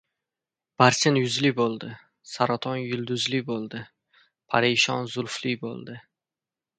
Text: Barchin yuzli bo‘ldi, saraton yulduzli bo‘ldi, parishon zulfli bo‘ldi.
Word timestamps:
Barchin 0.83 1.17
yuzli 1.19 1.49
bo‘ldi, 1.59 1.89
saraton 2.31 2.79
yulduzli 2.83 3.41
bo‘ldi, 3.49 3.81
parishon 4.55 5.07
zulfli 5.17 5.53
bo‘ldi. 5.67 5.99